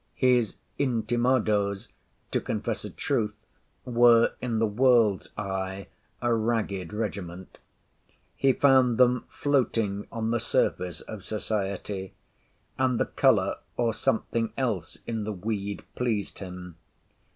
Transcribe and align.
His 0.15 0.55
intimados, 0.79 1.87
to 2.31 2.41
confess 2.41 2.83
a 2.83 2.89
truth, 2.89 3.35
were 3.85 4.33
in 4.41 4.57
the 4.57 4.65
world's 4.65 5.29
eye 5.37 5.89
a 6.23 6.33
ragged 6.33 6.91
regiment. 6.91 7.59
He 8.35 8.51
found 8.51 8.97
them 8.97 9.25
floating 9.29 10.07
on 10.11 10.31
the 10.31 10.39
surface 10.39 11.01
of 11.01 11.23
society; 11.23 12.15
and 12.79 12.99
the 12.99 13.05
colour, 13.05 13.57
or 13.77 13.93
something 13.93 14.51
else, 14.57 14.97
in 15.05 15.23
the 15.23 15.33
weed 15.33 15.83
pleased 15.93 16.39
him. 16.39 16.77